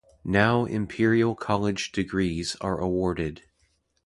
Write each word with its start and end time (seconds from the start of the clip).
Now 0.25 0.65
Imperial 0.65 1.35
College 1.35 1.91
degrees 1.91 2.57
are 2.59 2.79
awarded. 2.79 3.43